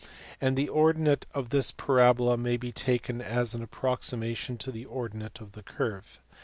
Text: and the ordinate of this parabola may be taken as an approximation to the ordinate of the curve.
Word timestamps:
and 0.41 0.57
the 0.57 0.67
ordinate 0.67 1.27
of 1.31 1.49
this 1.51 1.69
parabola 1.71 2.35
may 2.35 2.57
be 2.57 2.71
taken 2.71 3.21
as 3.21 3.53
an 3.53 3.61
approximation 3.61 4.57
to 4.57 4.71
the 4.71 4.83
ordinate 4.85 5.39
of 5.39 5.51
the 5.51 5.61
curve. 5.61 6.19